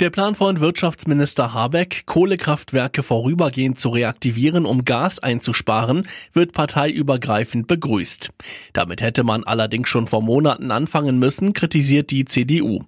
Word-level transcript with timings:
Der 0.00 0.10
Plan 0.10 0.34
von 0.34 0.58
Wirtschaftsminister 0.60 1.52
Habeck, 1.52 2.06
Kohlekraftwerke 2.06 3.02
vorübergehend 3.02 3.78
zu 3.78 3.90
reaktivieren, 3.90 4.64
um 4.64 4.84
Gas 4.84 5.18
einzusparen, 5.18 6.08
wird 6.32 6.52
parteiübergreifend 6.52 7.66
begrüßt. 7.66 8.30
Damit 8.72 9.02
hätte 9.02 9.22
man 9.22 9.44
allerdings 9.44 9.88
schon 9.88 10.08
vor 10.08 10.22
Monaten 10.22 10.70
anfangen 10.70 11.18
müssen, 11.18 11.52
kritisiert 11.52 12.10
die 12.10 12.24
CDU. 12.24 12.84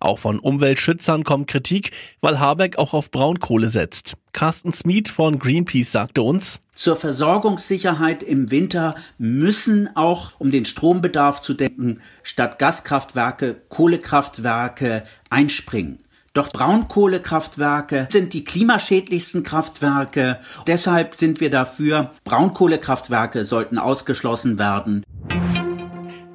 Auch 0.00 0.18
von 0.18 0.38
Umweltschützern 0.38 1.24
kommt 1.24 1.46
Kritik, 1.46 1.92
weil 2.20 2.40
Habeck 2.40 2.78
auch 2.78 2.94
auf 2.94 3.10
Braunkohle 3.10 3.68
setzt. 3.68 4.16
Carsten 4.32 4.72
Smith 4.72 5.10
von 5.10 5.38
Greenpeace 5.38 5.92
sagte 5.92 6.22
uns, 6.22 6.60
zur 6.74 6.96
Versorgungssicherheit 6.96 8.22
im 8.22 8.50
Winter 8.50 8.96
müssen 9.16 9.96
auch, 9.96 10.32
um 10.38 10.50
den 10.50 10.66
Strombedarf 10.66 11.40
zu 11.40 11.54
decken, 11.54 12.02
statt 12.22 12.58
Gaskraftwerke 12.58 13.56
Kohlekraftwerke 13.70 15.04
einspringen. 15.30 15.98
Doch 16.36 16.52
Braunkohlekraftwerke 16.52 18.08
sind 18.10 18.34
die 18.34 18.44
klimaschädlichsten 18.44 19.42
Kraftwerke. 19.42 20.38
Deshalb 20.66 21.14
sind 21.14 21.40
wir 21.40 21.48
dafür, 21.48 22.10
Braunkohlekraftwerke 22.24 23.44
sollten 23.44 23.78
ausgeschlossen 23.78 24.58
werden. 24.58 25.02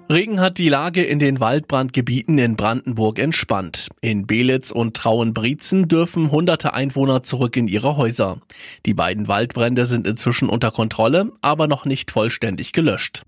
Regen 0.10 0.41
hat 0.41 0.58
die 0.58 0.70
Lage 0.70 1.04
in 1.04 1.20
den 1.20 1.40
Waldbrandgebieten 1.40 2.40
in 2.40 2.55
Brandenburg 2.55 3.20
entspannt. 3.20 3.90
In 4.02 4.26
Belitz 4.26 4.72
und 4.72 4.98
Trauenbrietzen 4.98 5.88
dürfen 5.88 6.32
hunderte 6.32 6.74
Einwohner 6.74 7.22
zurück 7.22 7.55
in 7.55 7.68
ihre 7.68 7.96
Häuser. 7.96 8.40
Die 8.88 8.96
beiden 8.96 9.27
Waldbrände 9.27 9.86
sind 9.86 10.08
inzwischen 10.08 10.49
unter 10.49 10.72
Kontrolle, 10.72 11.32
aber 11.44 11.68
noch 11.68 11.86
nicht 11.86 12.10
vollständig 12.10 12.74
gelöscht. 12.74 13.22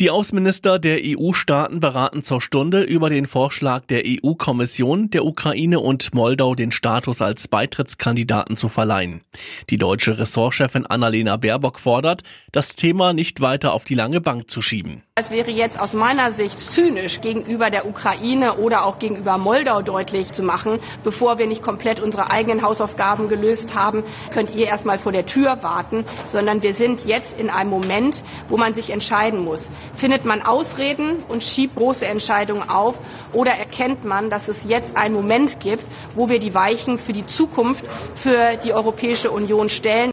Die 0.00 0.10
Außenminister 0.10 0.78
der 0.78 1.00
EU-Staaten 1.02 1.80
beraten 1.80 2.22
zur 2.22 2.40
Stunde 2.40 2.82
über 2.82 3.10
den 3.10 3.26
Vorschlag 3.26 3.84
der 3.86 4.04
EU-Kommission, 4.06 5.10
der 5.10 5.24
Ukraine 5.24 5.80
und 5.80 6.14
Moldau 6.14 6.54
den 6.54 6.70
Status 6.70 7.20
als 7.20 7.48
Beitrittskandidaten 7.48 8.56
zu 8.56 8.68
verleihen. 8.68 9.22
Die 9.70 9.76
deutsche 9.76 10.20
Ressortchefin 10.20 10.86
Annalena 10.86 11.36
Baerbock 11.36 11.80
fordert, 11.80 12.22
das 12.52 12.76
Thema 12.76 13.12
nicht 13.12 13.40
weiter 13.40 13.72
auf 13.72 13.84
die 13.84 13.96
lange 13.96 14.20
Bank 14.20 14.48
zu 14.48 14.62
schieben. 14.62 15.02
Es 15.18 15.32
wäre 15.32 15.50
jetzt 15.50 15.80
aus 15.80 15.94
meiner 15.94 16.30
Sicht 16.30 16.62
zynisch 16.62 17.20
gegenüber 17.20 17.70
der 17.70 17.88
Ukraine 17.88 18.58
oder 18.58 18.84
auch 18.84 19.00
gegenüber 19.00 19.36
Moldau 19.36 19.82
deutlich 19.82 20.30
zu 20.30 20.44
machen, 20.44 20.78
bevor 21.02 21.38
wir 21.38 21.48
nicht 21.48 21.60
komplett 21.60 21.98
unsere 21.98 22.30
eigenen 22.30 22.62
Hausaufgaben 22.62 23.28
gelöst 23.28 23.74
haben, 23.74 24.04
könnt 24.32 24.54
ihr 24.54 24.68
erstmal 24.68 24.96
vor 24.96 25.10
der 25.10 25.26
Tür 25.26 25.60
warten, 25.60 26.04
sondern 26.26 26.62
wir 26.62 26.72
sind 26.72 27.04
jetzt 27.04 27.36
in 27.36 27.50
einem 27.50 27.68
Moment, 27.68 28.22
wo 28.48 28.56
man 28.56 28.74
sich 28.74 28.90
entscheiden 28.90 29.42
muss. 29.42 29.72
Findet 29.92 30.24
man 30.24 30.40
Ausreden 30.40 31.16
und 31.26 31.42
schiebt 31.42 31.74
große 31.74 32.06
Entscheidungen 32.06 32.68
auf 32.68 32.96
oder 33.32 33.50
erkennt 33.50 34.04
man, 34.04 34.30
dass 34.30 34.46
es 34.46 34.66
jetzt 34.68 34.96
einen 34.96 35.16
Moment 35.16 35.58
gibt, 35.58 35.82
wo 36.14 36.28
wir 36.28 36.38
die 36.38 36.54
Weichen 36.54 36.96
für 36.96 37.12
die 37.12 37.26
Zukunft 37.26 37.84
für 38.14 38.56
die 38.62 38.72
Europäische 38.72 39.32
Union 39.32 39.68
stellen? 39.68 40.12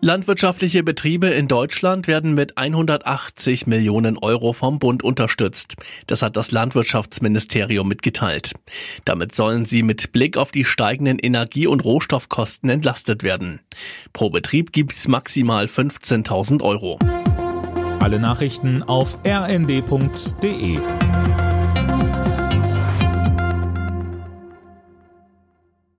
Landwirtschaftliche 0.00 0.84
Betriebe 0.84 1.26
in 1.26 1.48
Deutschland 1.48 2.06
werden 2.06 2.34
mit 2.34 2.56
180 2.56 3.66
Millionen 3.66 4.16
Euro 4.16 4.52
vom 4.52 4.78
Bund 4.78 5.02
unterstützt. 5.02 5.74
Das 6.06 6.22
hat 6.22 6.36
das 6.36 6.52
Landwirtschaftsministerium 6.52 7.88
mitgeteilt. 7.88 8.52
Damit 9.04 9.34
sollen 9.34 9.64
sie 9.64 9.82
mit 9.82 10.12
Blick 10.12 10.36
auf 10.36 10.52
die 10.52 10.64
steigenden 10.64 11.18
Energie- 11.18 11.66
und 11.66 11.84
Rohstoffkosten 11.84 12.70
entlastet 12.70 13.24
werden. 13.24 13.58
Pro 14.12 14.30
Betrieb 14.30 14.72
gibt 14.72 14.92
es 14.92 15.08
maximal 15.08 15.64
15.000 15.64 16.62
Euro. 16.62 17.00
Alle 17.98 18.20
Nachrichten 18.20 18.84
auf 18.84 19.18
rnd.de 19.26 20.78